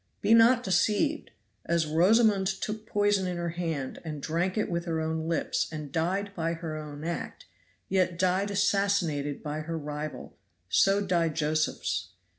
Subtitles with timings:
[0.19, 1.29] Be not deceived!
[1.63, 5.91] As Rosamond took poison in her hand, and drank it with her own lips, and
[5.91, 7.45] died by her own act,
[7.87, 10.35] yet died assassinated by her rival
[10.69, 12.07] so died Josephs.